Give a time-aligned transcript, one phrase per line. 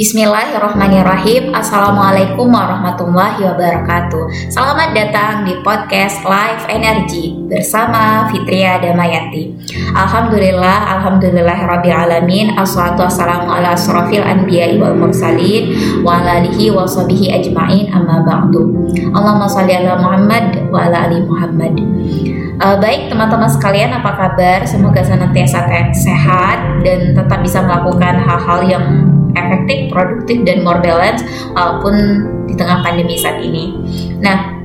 [0.00, 1.52] Bismillahirrahmanirrahim.
[1.52, 4.48] Assalamualaikum warahmatullahi wabarakatuh.
[4.48, 9.52] Selamat datang di podcast Live Energy Bersama Fitria Damayati
[9.92, 12.56] Alhamdulillah Alhamdulillah Rabbil Alamin.
[12.56, 18.72] Assalatu wassalamu ala asrafil anbiya wal mursalin Wa ala alihi wa sahbihi ajma'in amma ba'du.
[19.12, 21.76] Allahumma salli ala Muhammad wa ala ali Muhammad.
[22.56, 24.64] Uh, baik teman-teman sekalian apa kabar?
[24.64, 28.84] Semoga senantiasa sehat dan tetap bisa melakukan hal-hal yang
[29.34, 31.22] efektif, produktif dan more balance
[31.54, 31.94] walaupun
[32.46, 33.76] di tengah pandemi saat ini.
[34.18, 34.60] Nah,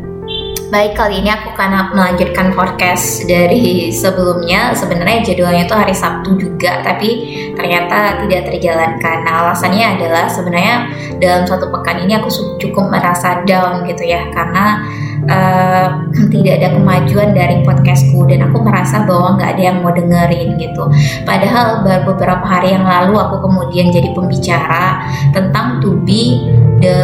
[0.65, 4.73] Baik, kali ini aku akan melanjutkan podcast dari sebelumnya.
[4.73, 7.09] Sebenarnya jadwalnya itu hari Sabtu juga, tapi
[7.53, 9.29] ternyata tidak terjalankan.
[9.29, 10.89] Nah, alasannya adalah sebenarnya
[11.21, 14.81] dalam satu pekan ini aku cukup merasa down gitu ya, karena
[15.29, 15.87] uh,
[16.33, 20.83] tidak ada kemajuan dari podcastku dan aku merasa bahwa nggak ada yang mau dengerin gitu.
[21.23, 26.39] Padahal baru beberapa hari yang lalu aku kemudian jadi pembicara tentang to be
[26.81, 26.97] the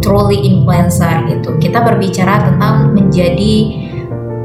[0.00, 1.58] truly influencer gitu.
[1.58, 3.86] Kita berbicara tentang menjadi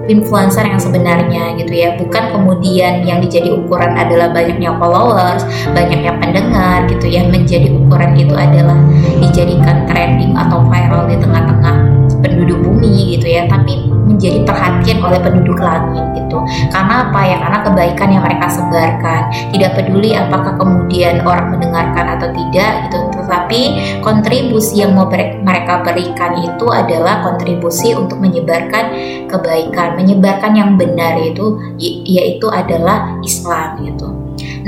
[0.10, 6.90] influencer yang sebenarnya gitu ya bukan kemudian yang dijadi ukuran adalah banyaknya followers banyaknya pendengar
[6.90, 8.80] gitu ya menjadi ukuran itu adalah
[9.22, 15.58] dijadikan trending atau viral di tengah-tengah penduduk bumi gitu ya tapi menjadi perhatian oleh penduduk
[15.58, 16.38] langit gitu.
[16.70, 17.38] Karena apa ya?
[17.40, 19.22] Karena kebaikan yang mereka sebarkan.
[19.56, 23.00] Tidak peduli apakah kemudian orang mendengarkan atau tidak gitu.
[23.22, 23.62] Tetapi
[24.04, 28.94] kontribusi yang mau mereka berikan itu adalah kontribusi untuk menyebarkan
[29.32, 29.96] kebaikan.
[29.96, 34.08] Menyebarkan yang benar itu yaitu adalah Islam gitu.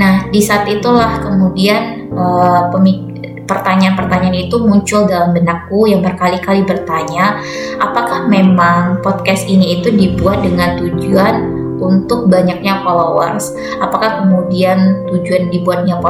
[0.00, 3.13] Nah di saat itulah kemudian uh, pemik
[3.44, 7.40] pertanyaan-pertanyaan itu muncul dalam benakku yang berkali-kali bertanya,
[7.80, 11.34] apakah memang podcast ini itu dibuat dengan tujuan
[11.80, 13.52] untuk banyaknya followers?
[13.80, 16.00] Apakah kemudian tujuan dibuatnya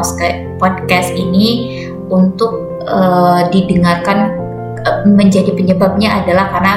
[0.58, 4.38] podcast ini untuk uh, didengarkan
[4.84, 6.74] uh, menjadi penyebabnya adalah karena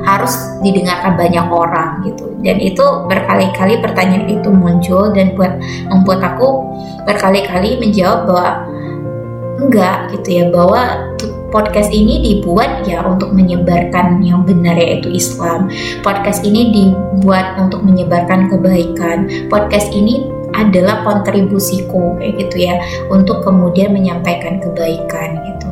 [0.00, 0.32] harus
[0.64, 5.60] didengarkan banyak orang gitu dan itu berkali-kali pertanyaan itu muncul dan buat
[5.92, 6.64] membuat aku
[7.04, 8.69] berkali-kali menjawab bahwa
[9.60, 11.12] enggak gitu ya bahwa
[11.50, 15.68] podcast ini dibuat ya untuk menyebarkan yang benar yaitu Islam.
[16.00, 19.28] Podcast ini dibuat untuk menyebarkan kebaikan.
[19.50, 22.74] Podcast ini adalah kontribusiku kayak gitu ya
[23.10, 25.68] untuk kemudian menyampaikan kebaikan gitu.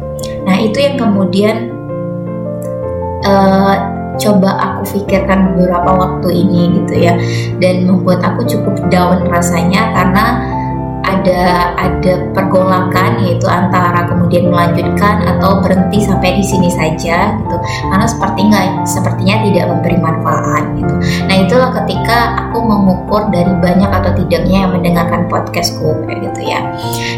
[0.46, 1.56] Nah itu yang kemudian
[3.26, 3.74] uh,
[4.18, 7.14] coba aku pikirkan beberapa waktu ini gitu ya
[7.62, 10.24] dan membuat aku cukup down rasanya karena
[11.08, 17.56] ada ada pergolakan yaitu antara kemudian melanjutkan atau berhenti sampai di sini saja gitu.
[17.88, 20.94] Karena seperti nggak sepertinya tidak memberi manfaat gitu.
[21.26, 22.18] Nah itulah ketika
[22.48, 26.60] aku mengukur dari banyak atau tidaknya yang mendengarkan podcastku kayak gitu ya.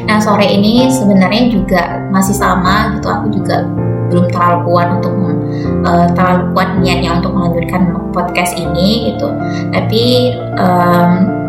[0.06, 1.82] Nah sore ini sebenarnya juga
[2.14, 3.10] masih sama gitu.
[3.10, 3.66] Aku juga
[4.10, 5.14] belum terlalu kuat untuk
[5.86, 9.30] uh, terlalu kuat niatnya untuk melanjutkan podcast ini gitu.
[9.70, 11.39] Tapi um,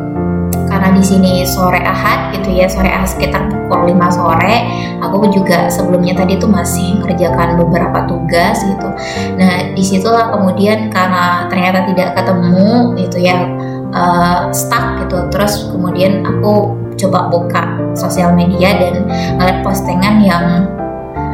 [0.71, 4.55] karena di sini sore Ahad gitu ya sore Ahad sekitar pukul 5 sore
[5.03, 8.87] aku juga sebelumnya tadi tuh masih mengerjakan beberapa tugas gitu.
[9.35, 13.43] Nah di situlah kemudian karena ternyata tidak ketemu gitu ya
[13.91, 17.63] uh, stuck gitu terus kemudian aku coba buka
[17.97, 19.03] sosial media dan
[19.35, 20.45] ngeliat postingan yang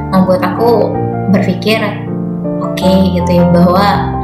[0.10, 0.96] membuat aku
[1.30, 1.78] berpikir
[2.64, 4.17] oke okay, gitu ya bahwa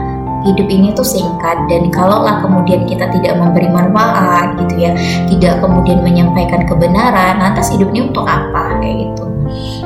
[0.44, 1.58] hidup ini tuh singkat.
[1.68, 4.92] Dan kalaulah kemudian kita tidak memberi manfaat gitu ya
[5.32, 8.78] tidak kemudian menyampaikan kebenaran lantas hidup ini untuk apa?
[8.80, 9.26] Kayak gitu.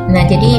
[0.10, 0.52] Nah jadi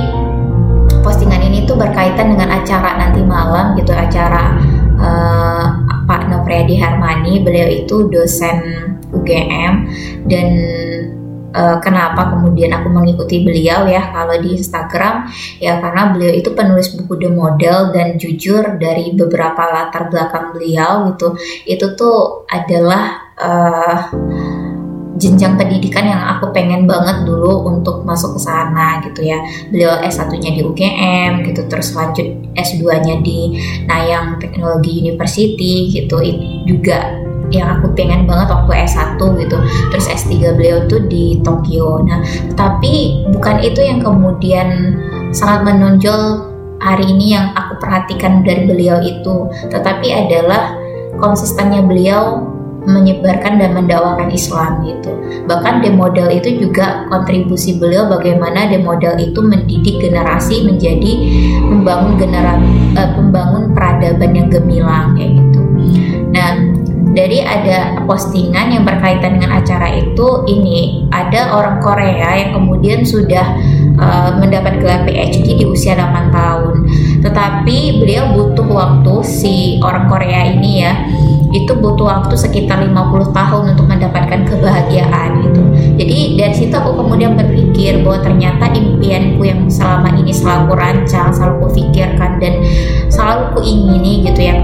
[1.02, 4.58] postingan ini tuh berkaitan dengan acara nanti malam gitu acara
[5.00, 5.64] uh,
[6.04, 8.56] Pak Nopriyadi Harmani beliau itu dosen
[9.12, 9.88] UGM
[10.28, 10.46] dan
[11.54, 15.28] uh, kenapa kemudian aku mengikuti beliau ya kalau di Instagram
[15.62, 21.14] ya karena beliau itu penulis buku The Model dan jujur dari beberapa latar belakang beliau
[21.14, 21.28] itu
[21.64, 23.98] itu tuh adalah uh,
[25.18, 29.42] jenjang pendidikan yang aku pengen banget dulu untuk masuk ke sana gitu ya.
[29.68, 32.24] Beliau S1-nya di UGM gitu, terus lanjut
[32.54, 33.58] S2-nya di
[33.90, 36.22] Nayang Teknologi University gitu.
[36.22, 39.56] Itu juga yang aku pengen banget waktu S1 gitu
[39.92, 42.20] terus S3 beliau tuh di Tokyo nah
[42.54, 44.98] tapi bukan itu yang kemudian
[45.32, 46.48] sangat menonjol
[46.78, 50.76] hari ini yang aku perhatikan dari beliau itu tetapi adalah
[51.18, 52.48] konsistennya beliau
[52.88, 55.12] menyebarkan dan mendakwakan Islam gitu.
[55.44, 61.12] Bahkan demodel itu juga kontribusi beliau bagaimana demodel itu mendidik generasi menjadi
[61.68, 62.64] membangun generasi
[62.96, 65.60] uh, eh, pembangun peradaban yang gemilang kayak gitu.
[66.32, 66.48] Nah,
[67.18, 73.58] jadi ada postingan yang berkaitan dengan acara itu ini ada orang Korea yang kemudian sudah
[73.98, 76.74] uh, mendapat gelar PhD di usia 8 tahun.
[77.26, 80.94] Tetapi beliau butuh waktu si orang Korea ini ya
[81.50, 85.62] itu butuh waktu sekitar 50 tahun untuk mendapatkan kebahagiaan gitu.
[85.98, 91.66] Jadi dari situ aku kemudian berpikir bahwa ternyata impianku yang selama ini selalu rancang, selalu
[91.66, 92.62] kupikirkan dan
[93.10, 94.54] selalu kuingini gitu ya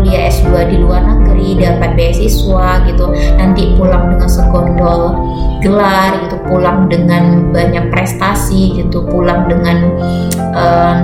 [0.00, 5.00] kuliah S2 di luar negeri, dapat beasiswa gitu, nanti pulang dengan segondol
[5.60, 9.92] gelar gitu, pulang dengan banyak prestasi gitu, pulang dengan
[10.56, 10.96] uh,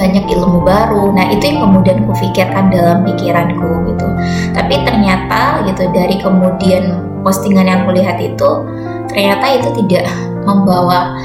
[0.00, 1.12] banyak ilmu baru.
[1.12, 4.08] Nah, itu yang kemudian kufikirkan dalam pikiranku gitu.
[4.56, 8.50] Tapi ternyata gitu dari kemudian postingan yang kulihat itu
[9.12, 10.08] ternyata itu tidak
[10.44, 11.16] membawa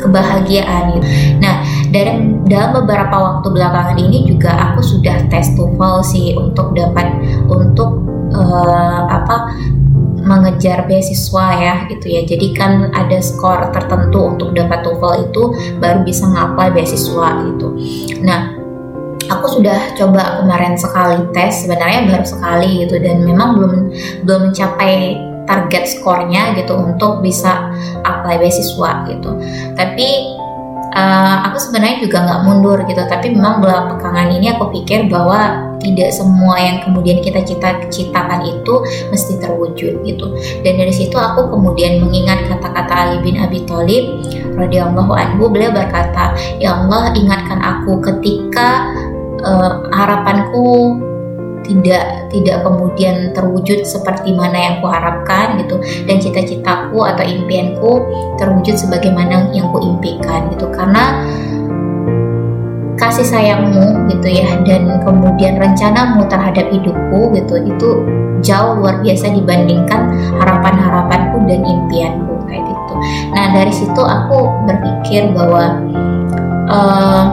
[0.00, 1.06] kebahagiaan gitu.
[1.42, 1.60] Nah,
[1.90, 7.10] dari dalam beberapa waktu belakangan ini juga aku sudah tes TOEFL sih untuk dapat
[7.50, 9.54] untuk uh, apa
[10.22, 12.22] mengejar beasiswa ya gitu ya.
[12.22, 15.42] Jadi kan ada skor tertentu untuk dapat TOEFL itu
[15.82, 17.68] baru bisa ngapply beasiswa gitu.
[18.22, 18.54] Nah,
[19.26, 23.72] aku sudah coba kemarin sekali tes sebenarnya baru sekali gitu dan memang belum
[24.26, 25.18] belum mencapai
[25.50, 27.74] target skornya gitu untuk bisa
[28.06, 29.30] apply beasiswa gitu.
[29.74, 30.38] Tapi
[30.94, 36.12] uh, aku sebenarnya juga nggak mundur gitu tapi memang belakangan ini aku pikir bahwa tidak
[36.12, 38.74] semua yang kemudian kita cita-citakan itu
[39.08, 40.26] mesti terwujud gitu.
[40.60, 44.20] Dan dari situ aku kemudian mengingat kata-kata Ali bin Abi Thalib
[44.60, 48.92] radhiyallahu anhu beliau berkata ya Allah ingatkan aku ketika
[49.40, 51.00] uh, harapanku
[51.64, 55.76] tidak tidak kemudian terwujud seperti mana yang kuharapkan gitu
[56.08, 57.92] dan cita-citaku atau impianku
[58.40, 61.20] terwujud sebagaimana yang kuimpikan gitu karena
[63.00, 67.90] kasih sayangmu gitu ya dan kemudian rencanamu terhadap hidupku gitu itu
[68.44, 72.94] jauh luar biasa dibandingkan harapan-harapanku dan impianku kayak gitu.
[73.32, 75.80] Nah dari situ aku berpikir bahwa
[76.68, 77.24] uh,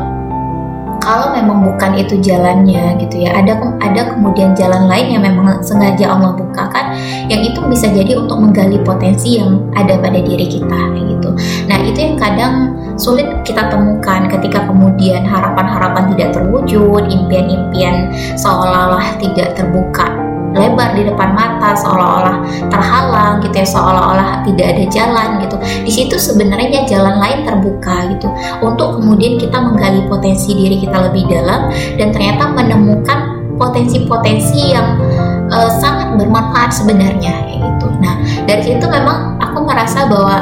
[1.08, 3.32] kalau memang bukan itu jalannya gitu ya.
[3.32, 7.00] Ada ada kemudian jalan lain yang memang sengaja Allah bukakan
[7.32, 11.30] yang itu bisa jadi untuk menggali potensi yang ada pada diri kita gitu.
[11.72, 19.56] Nah itu yang kadang sulit kita temukan ketika kemudian harapan-harapan tidak terwujud impian-impian seolah-olah tidak
[19.56, 20.27] terbuka
[20.58, 22.38] lebar di depan mata seolah-olah
[22.68, 25.56] terhalang gitu ya seolah-olah tidak ada jalan gitu.
[25.86, 28.28] Di situ sebenarnya jalan lain terbuka gitu.
[28.66, 33.20] Untuk kemudian kita menggali potensi diri kita lebih dalam dan ternyata menemukan
[33.58, 35.02] potensi-potensi yang
[35.50, 37.88] uh, sangat bermanfaat sebenarnya gitu.
[38.02, 40.38] Nah dari situ memang aku merasa bahwa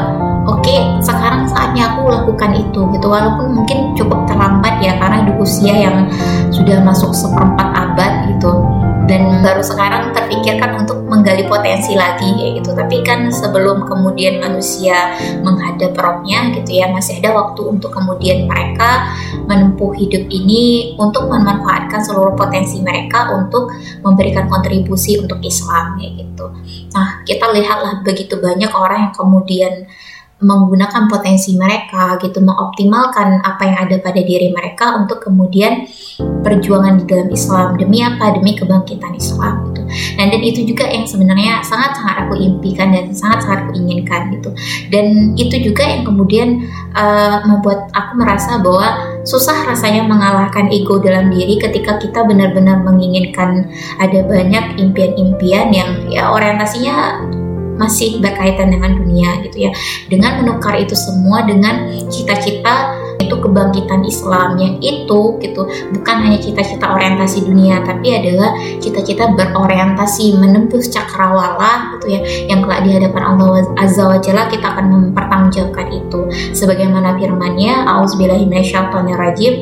[0.45, 3.07] oke sekarang saatnya aku lakukan itu gitu.
[3.07, 6.11] Walaupun mungkin cukup terlambat ya karena di usia yang
[6.51, 7.74] sudah masuk seperempat
[9.05, 12.71] dan baru sekarang terpikirkan untuk menggali potensi lagi kayak gitu.
[12.73, 15.13] Tapi kan sebelum kemudian manusia
[15.45, 19.13] menghadap rohnya gitu ya masih ada waktu untuk kemudian mereka
[19.45, 23.69] menempuh hidup ini untuk memanfaatkan seluruh potensi mereka untuk
[24.01, 26.45] memberikan kontribusi untuk Islam kayak gitu.
[26.97, 29.73] Nah kita lihatlah begitu banyak orang yang kemudian
[30.45, 35.89] menggunakan potensi mereka gitu mengoptimalkan apa yang ada pada diri mereka untuk kemudian
[36.45, 37.67] perjuangan di dalam Islam.
[37.75, 38.37] Demi apa?
[38.37, 39.81] Demi kebangkitan Islam gitu.
[40.21, 44.29] Nah dan itu juga yang sebenarnya sangat sangat aku impikan dan sangat sangat aku inginkan
[44.37, 44.49] gitu.
[44.93, 46.61] Dan itu juga yang kemudian
[46.93, 53.65] uh, membuat aku merasa bahwa susah rasanya mengalahkan ego dalam diri ketika kita benar-benar menginginkan
[53.97, 57.25] ada banyak impian-impian yang ya orientasinya
[57.75, 59.71] masih berkaitan dengan dunia gitu ya.
[60.07, 65.61] Dengan menukar itu semua dengan cita-cita itu kebangkitan Islam yang itu gitu.
[65.95, 72.85] Bukan hanya cita-cita orientasi dunia tapi adalah cita-cita berorientasi menembus cakrawala gitu ya yang kelak
[72.85, 76.19] di hadapan Allah Azza wa Jalla kita akan mempertanggungjawabkan itu.
[76.53, 79.53] Sebagaimana firman-Nya auzubillahiminasyaitonirrajim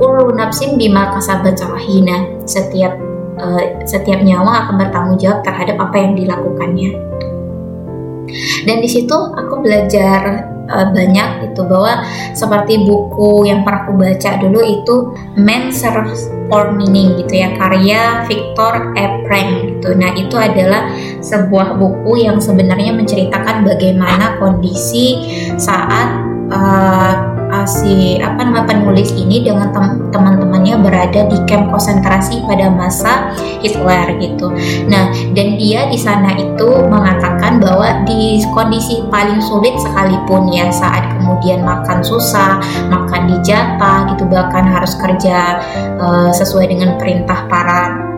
[0.00, 2.24] kullu nafsin bima kasabat rahina.
[2.48, 2.96] Setiap
[3.36, 7.09] uh, setiap nyawa akan bertanggung jawab terhadap apa yang dilakukannya
[8.64, 14.30] dan di situ aku belajar uh, banyak itu bahwa seperti buku yang pernah aku baca
[14.38, 14.96] dulu itu
[15.36, 19.94] Man Search for Meaning gitu ya karya Victor Epreng gitu.
[19.94, 20.90] Nah itu adalah
[21.22, 25.18] sebuah buku yang sebenarnya menceritakan bagaimana kondisi
[25.58, 29.68] saat uh, si apa nama penulis ini dengan
[30.10, 34.54] teman-temannya berada di kamp konsentrasi pada masa Hitler gitu.
[34.86, 41.10] Nah, dan dia di sana itu mengatakan bahwa di kondisi paling sulit sekalipun ya saat
[41.18, 45.58] kemudian makan susah, makan dijatah gitu bahkan harus kerja
[45.98, 48.10] uh, sesuai dengan perintah para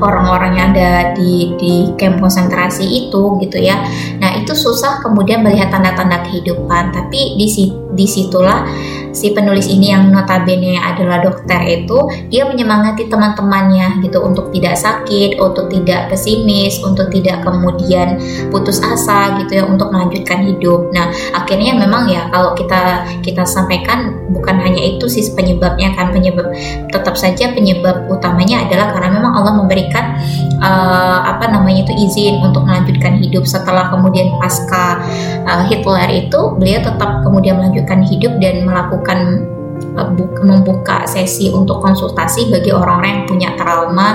[0.00, 3.84] orang-orang yang ada di di camp konsentrasi itu gitu ya.
[4.18, 6.90] Nah itu susah kemudian melihat tanda-tanda kehidupan.
[6.90, 7.46] Tapi di
[7.94, 8.64] di situlah
[9.12, 11.98] si penulis ini yang notabene adalah dokter itu
[12.30, 19.38] dia menyemangati teman-temannya gitu untuk tidak sakit, untuk tidak pesimis, untuk tidak kemudian putus asa
[19.42, 20.90] gitu ya untuk melanjutkan hidup.
[20.94, 26.50] Nah akhirnya memang ya kalau kita kita sampaikan bukan hanya itu sih penyebabnya kan penyebab
[26.90, 30.16] tetap saja penyebab utamanya adalah karena memang Allah memberikan
[30.62, 35.02] uh, apa namanya itu izin untuk melanjutkan hidup setelah kemudian pasca
[35.44, 38.99] uh, Hitler itu beliau tetap kemudian melanjutkan hidup dan melakukan
[39.96, 40.10] uh,
[40.44, 44.08] membuka sesi untuk konsultasi bagi orang-orang yang punya trauma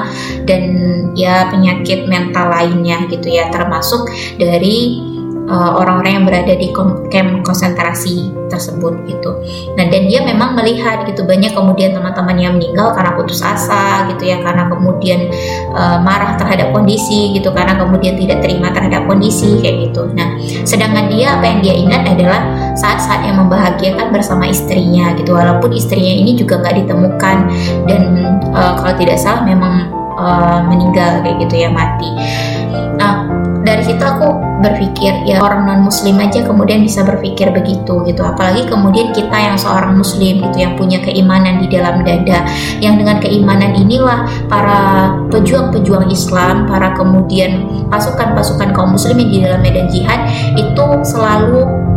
[0.45, 0.63] dan
[1.17, 4.05] ya penyakit mental lainnya gitu ya termasuk
[4.37, 5.01] dari
[5.45, 6.73] Eh, orang-orang uh, yang berada di
[7.13, 9.29] camp konsentrasi tersebut gitu.
[9.77, 14.25] Nah dan dia memang melihat gitu banyak kemudian teman-teman yang meninggal karena putus asa gitu
[14.25, 15.29] ya karena kemudian
[15.69, 20.09] uh, marah terhadap kondisi gitu karena kemudian tidak terima terhadap kondisi kayak gitu.
[20.17, 20.33] Nah
[20.65, 22.41] sedangkan dia apa yang dia ingat adalah
[22.73, 27.37] saat-saat yang membahagiakan bersama istrinya gitu walaupun istrinya ini juga nggak ditemukan
[27.85, 28.01] dan
[28.49, 32.09] uh, kalau tidak salah memang uh, meninggal kayak gitu ya mati.
[32.97, 33.29] Nah
[33.61, 38.21] dari situ aku berpikir ya orang non muslim aja kemudian bisa berpikir begitu gitu.
[38.25, 42.43] Apalagi kemudian kita yang seorang muslim gitu yang punya keimanan di dalam dada.
[42.81, 49.87] Yang dengan keimanan inilah para pejuang-pejuang Islam para kemudian pasukan-pasukan kaum muslimin di dalam medan
[49.87, 50.25] jihad
[50.57, 51.94] itu selalu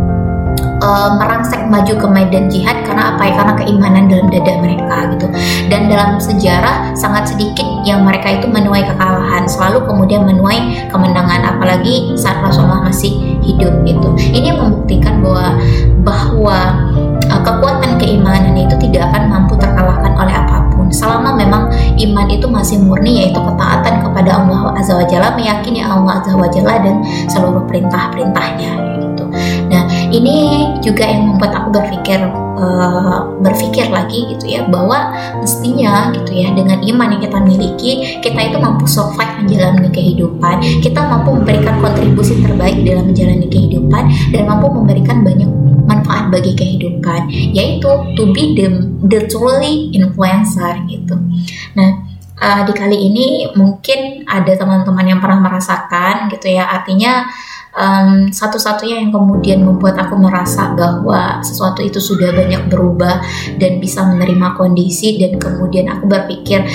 [0.79, 3.33] uh, merangsek maju ke medan jihad karena apa ya?
[3.39, 5.27] Karena keimanan dalam dada mereka gitu.
[5.67, 9.45] Dan dalam sejarah sangat sedikit yang mereka itu menuai kekalahan.
[9.45, 13.11] Selalu kemudian menuai kemenangan apalagi saat Rasulullah masih
[13.43, 14.09] hidup gitu.
[14.31, 15.55] Ini membuktikan bahwa
[16.03, 16.59] bahwa
[17.27, 20.87] uh, kekuatan keimanan itu tidak akan mampu terkalahkan oleh apa pun.
[20.89, 21.69] Selama memang
[21.99, 26.49] iman itu masih murni yaitu ketaatan kepada Allah Azza wa Jalla meyakini Allah Azza wa
[26.49, 28.88] Jalla dan seluruh perintah-perintahnya
[30.19, 30.37] ini
[30.83, 32.19] juga yang membuat aku berpikir
[32.59, 38.39] uh, berpikir lagi gitu ya bahwa mestinya gitu ya dengan iman yang kita miliki kita
[38.51, 40.55] itu mampu survive menjalani kehidupan.
[40.83, 44.03] Kita mampu memberikan kontribusi terbaik dalam menjalani kehidupan
[44.35, 45.49] dan mampu memberikan banyak
[45.87, 48.67] manfaat bagi kehidupan yaitu to be the,
[49.07, 51.15] the truly influencer gitu.
[51.73, 52.09] Nah
[52.39, 57.27] uh, di kali ini mungkin ada teman-teman yang pernah merasakan gitu ya artinya
[57.75, 63.21] um, satu-satunya yang kemudian membuat aku merasa bahwa sesuatu itu sudah banyak berubah
[63.61, 66.65] dan bisa menerima kondisi dan kemudian aku berpikir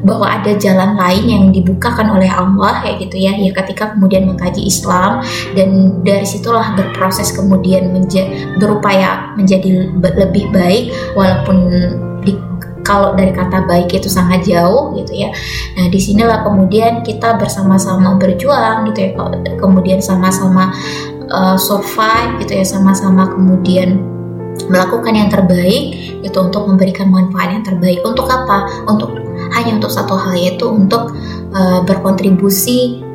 [0.00, 3.32] bahwa ada jalan lain yang dibukakan oleh Allah ya gitu ya.
[3.36, 5.20] Ya ketika kemudian mengkaji Islam
[5.52, 8.24] dan dari situlah berproses kemudian menja
[8.56, 11.58] berupaya menjadi lebih baik walaupun
[12.80, 15.30] kalau dari kata baik itu sangat jauh gitu ya.
[15.76, 19.10] Nah di sinilah kemudian kita bersama-sama berjuang gitu ya,
[19.60, 20.72] kemudian sama-sama
[21.30, 24.00] uh, survive gitu ya, sama-sama kemudian
[24.68, 28.68] melakukan yang terbaik itu untuk memberikan manfaat yang terbaik untuk apa?
[28.86, 29.16] Untuk
[29.56, 31.16] hanya untuk satu hal yaitu untuk
[31.56, 33.09] uh, berkontribusi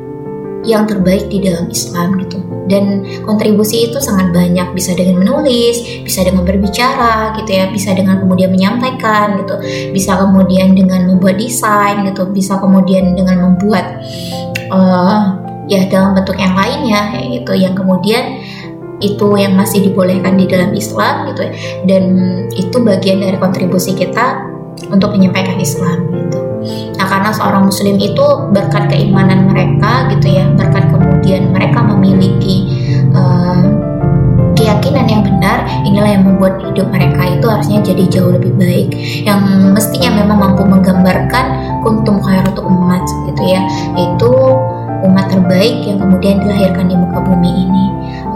[0.66, 2.42] yang terbaik di dalam Islam gitu.
[2.66, 8.18] Dan kontribusi itu sangat banyak bisa dengan menulis bisa dengan berbicara gitu ya bisa dengan
[8.18, 9.54] kemudian menyampaikan gitu.
[9.94, 12.26] Bisa kemudian dengan membuat desain gitu.
[12.34, 14.02] Bisa kemudian dengan membuat
[14.74, 15.38] uh,
[15.70, 18.42] ya dalam bentuk yang lainnya gitu yang kemudian
[18.98, 21.52] itu yang masih dibolehkan di dalam Islam gitu ya.
[21.86, 22.04] Dan
[22.50, 24.42] itu bagian dari kontribusi kita
[24.90, 26.15] untuk menyampaikan Islam.
[26.96, 32.66] Nah, karena seorang muslim itu berkat keimanan mereka gitu ya, berkat kemudian mereka memiliki
[33.12, 33.60] uh,
[34.56, 38.88] keyakinan yang benar, inilah yang membuat hidup mereka itu harusnya jadi jauh lebih baik.
[39.22, 39.40] Yang
[39.76, 41.44] mestinya memang mampu menggambarkan
[41.84, 43.60] kuntum khairatu umat gitu ya,
[43.94, 44.30] yaitu
[45.04, 47.84] umat terbaik yang kemudian dilahirkan di muka bumi ini.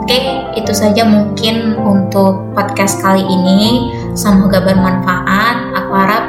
[0.01, 0.19] Oke,
[0.59, 3.91] itu saja mungkin untuk podcast kali ini.
[4.19, 5.57] Semoga bermanfaat.
[5.79, 6.25] Aku harap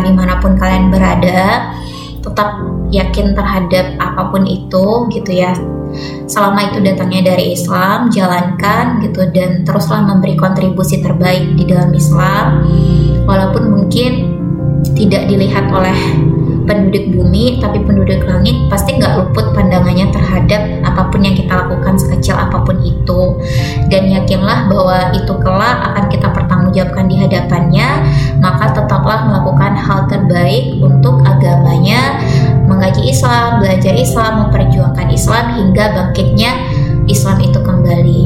[0.00, 1.74] di mana pun kalian berada
[2.24, 2.56] tetap
[2.88, 5.52] yakin terhadap apa pun itu gitu ya.
[6.26, 12.66] Selama itu datangnya dari Islam jalankan gitu dan teruslah memberi kontribusi terbaik di dalam Islam.
[13.28, 14.12] Walaupun mungkin
[14.98, 15.94] tidak dilihat oleh
[16.64, 21.94] penduduk bumi tapi penduduk langit pasti nggak luput pandangannya terhadap apa pun yang kita lakukan
[22.00, 23.20] sekecil apa pun itu
[23.92, 27.88] dan yakinlah bahwa itu kelak akan kita pertanggungjawabkan di hadapannya
[28.40, 32.20] maka tetaplah melakukan hal terbaik untuk agamanya
[32.64, 36.50] mengkaji Islam, belajar Islam, memperjuangkan Islam hingga bangkitnya
[37.04, 38.20] Islam itu kembali.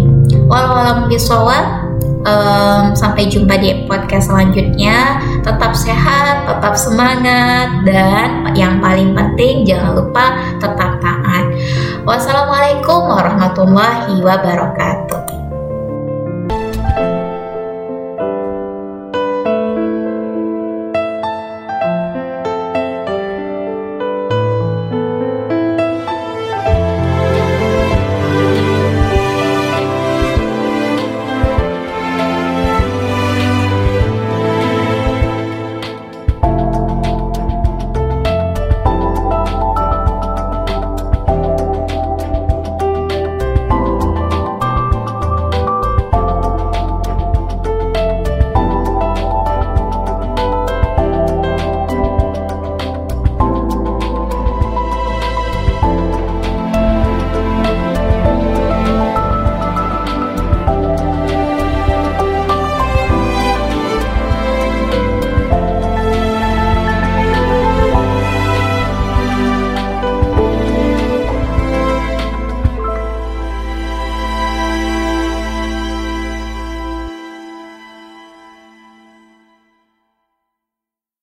[0.46, 1.87] Walau alam bisawab
[2.18, 5.22] Um, sampai jumpa di podcast selanjutnya.
[5.46, 11.44] Tetap sehat, tetap semangat, dan yang paling penting jangan lupa tetap taat.
[12.02, 14.87] Wassalamualaikum warahmatullahi wabarakatuh.